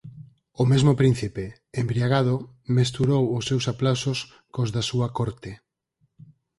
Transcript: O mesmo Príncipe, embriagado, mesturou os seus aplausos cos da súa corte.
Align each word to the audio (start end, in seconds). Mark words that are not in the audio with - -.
O 0.61 0.63
mesmo 0.71 0.91
Príncipe, 1.01 1.45
embriagado, 1.81 2.35
mesturou 2.77 3.23
os 3.37 3.43
seus 3.49 3.63
aplausos 3.73 4.19
cos 4.53 4.69
da 4.75 4.83
súa 4.89 5.07
corte. 5.17 5.51